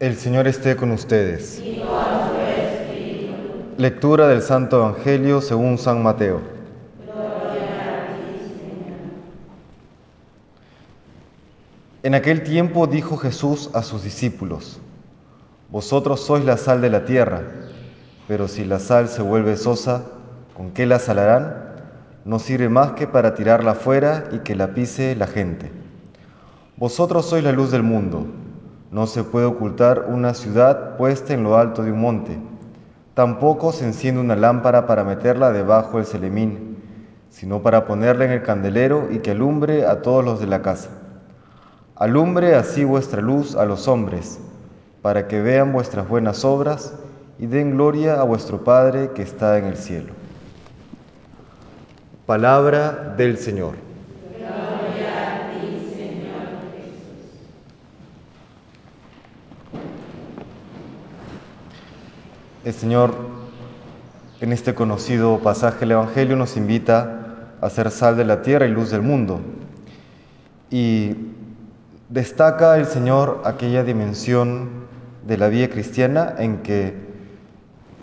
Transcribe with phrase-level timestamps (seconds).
[0.00, 1.60] El Señor esté con ustedes.
[3.76, 6.40] Lectura del Santo Evangelio según San Mateo.
[12.04, 14.80] En aquel tiempo dijo Jesús a sus discípulos,
[15.68, 17.42] Vosotros sois la sal de la tierra,
[18.28, 20.04] pero si la sal se vuelve sosa,
[20.56, 21.56] ¿con qué la salarán?
[22.24, 25.72] No sirve más que para tirarla fuera y que la pise la gente.
[26.76, 28.28] Vosotros sois la luz del mundo.
[28.90, 32.38] No se puede ocultar una ciudad puesta en lo alto de un monte.
[33.14, 36.78] Tampoco se enciende una lámpara para meterla debajo del celemín,
[37.30, 40.90] sino para ponerla en el candelero y que alumbre a todos los de la casa.
[41.96, 44.38] Alumbre así vuestra luz a los hombres,
[45.02, 46.94] para que vean vuestras buenas obras
[47.38, 50.12] y den gloria a vuestro Padre que está en el cielo.
[52.24, 53.87] Palabra del Señor.
[62.64, 63.14] El Señor
[64.40, 68.70] en este conocido pasaje del Evangelio nos invita a ser sal de la tierra y
[68.70, 69.40] luz del mundo.
[70.68, 71.14] Y
[72.08, 74.70] destaca el Señor aquella dimensión
[75.24, 76.94] de la vida cristiana en que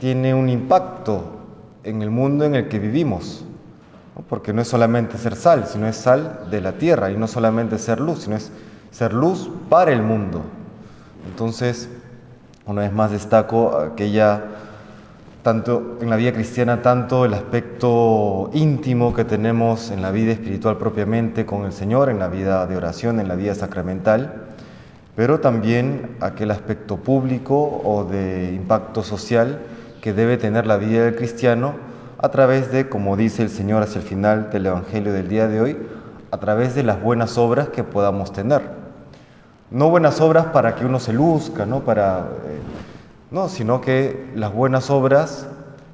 [0.00, 1.38] tiene un impacto
[1.82, 3.46] en el mundo en el que vivimos.
[4.28, 7.78] Porque no es solamente ser sal, sino es sal de la tierra y no solamente
[7.78, 8.52] ser luz, sino es
[8.90, 10.42] ser luz para el mundo.
[11.26, 11.88] Entonces,
[12.66, 14.42] una vez más destaco aquella,
[15.42, 20.76] tanto en la vida cristiana, tanto el aspecto íntimo que tenemos en la vida espiritual
[20.76, 24.44] propiamente con el Señor, en la vida de oración, en la vida sacramental,
[25.16, 29.58] pero también aquel aspecto público o de impacto social
[30.00, 31.74] que debe tener la vida del cristiano
[32.18, 35.60] a través de, como dice el Señor hacia el final del Evangelio del día de
[35.60, 35.76] hoy,
[36.30, 38.81] a través de las buenas obras que podamos tener
[39.72, 42.60] no buenas obras para que uno se luzca, no para eh,
[43.30, 45.46] no, sino que las buenas obras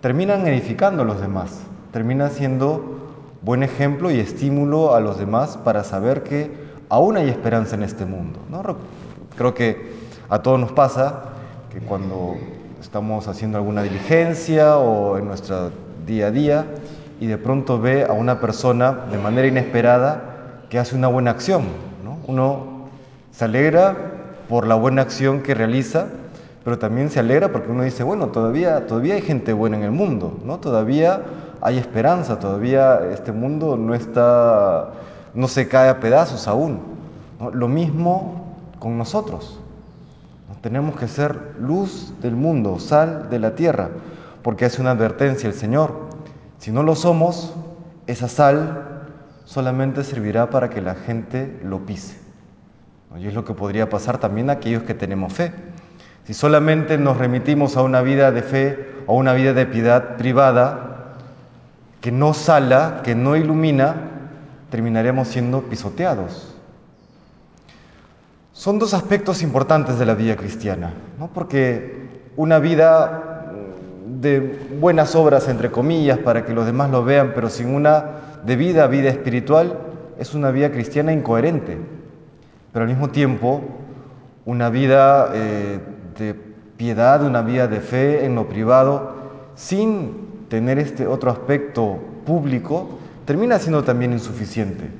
[0.00, 3.10] terminan edificando a los demás, terminan siendo
[3.42, 6.52] buen ejemplo y estímulo a los demás para saber que
[6.88, 8.38] aún hay esperanza en este mundo.
[8.50, 8.62] ¿no?
[9.36, 9.92] Creo que
[10.28, 11.24] a todos nos pasa
[11.72, 12.36] que cuando
[12.80, 15.72] estamos haciendo alguna diligencia o en nuestro
[16.06, 16.66] día a día
[17.18, 21.64] y de pronto ve a una persona de manera inesperada que hace una buena acción.
[22.04, 22.18] ¿no?
[22.28, 22.73] Uno
[23.36, 23.96] se alegra
[24.48, 26.06] por la buena acción que realiza,
[26.62, 29.90] pero también se alegra porque uno dice, bueno, todavía, todavía hay gente buena en el
[29.90, 30.60] mundo, ¿no?
[30.60, 31.22] Todavía
[31.60, 34.92] hay esperanza, todavía este mundo no está,
[35.34, 36.80] no se cae a pedazos aún.
[37.52, 39.60] Lo mismo con nosotros.
[40.62, 43.90] Tenemos que ser luz del mundo, sal de la tierra,
[44.42, 45.92] porque hace una advertencia el Señor.
[46.58, 47.52] Si no lo somos,
[48.06, 49.10] esa sal
[49.44, 52.23] solamente servirá para que la gente lo pise.
[53.18, 55.52] Y es lo que podría pasar también a aquellos que tenemos fe.
[56.24, 61.14] Si solamente nos remitimos a una vida de fe o una vida de piedad privada,
[62.00, 63.94] que no sala, que no ilumina,
[64.70, 66.54] terminaremos siendo pisoteados.
[68.52, 71.28] Son dos aspectos importantes de la vida cristiana, ¿no?
[71.28, 73.50] porque una vida
[74.06, 78.04] de buenas obras, entre comillas, para que los demás lo vean, pero sin una
[78.44, 79.78] debida vida espiritual,
[80.18, 81.78] es una vida cristiana incoherente
[82.74, 83.62] pero al mismo tiempo
[84.44, 85.78] una vida eh,
[86.18, 86.34] de
[86.76, 89.14] piedad, una vida de fe en lo privado,
[89.54, 94.90] sin tener este otro aspecto público, termina siendo también insuficiente.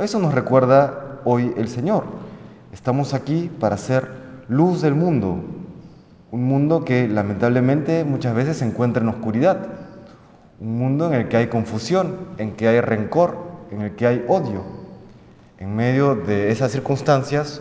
[0.00, 2.04] Eso nos recuerda hoy el Señor.
[2.72, 4.08] Estamos aquí para ser
[4.48, 5.44] luz del mundo,
[6.30, 9.58] un mundo que lamentablemente muchas veces se encuentra en oscuridad,
[10.58, 13.36] un mundo en el que hay confusión, en que hay rencor,
[13.70, 14.81] en el que hay odio.
[15.62, 17.60] En medio de esas circunstancias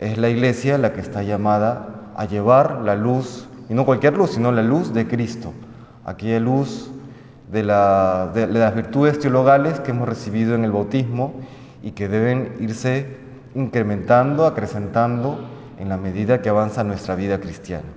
[0.00, 4.32] es la iglesia la que está llamada a llevar la luz, y no cualquier luz,
[4.32, 5.54] sino la luz de Cristo,
[6.04, 6.90] aquella luz
[7.50, 11.32] de, las virtudes teologales que hemos recibido en el bautismo
[11.82, 13.06] y que deben irse
[13.54, 15.40] incrementando, acrecentando
[15.78, 17.88] en la medida que avanza nuestra vida cristiana.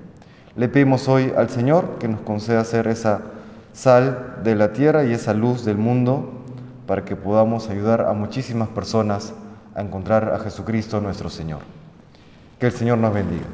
[0.55, 3.19] Le pedimos hoy al Señor que nos conceda ser esa
[3.73, 6.38] sal de la tierra y esa luz del mundo
[6.89, 9.31] para que podamos ayudar a muchísimas personas
[9.75, 11.59] a encontrar a Jesucristo nuestro Señor.
[12.59, 13.45] Que el Señor nos bendiga.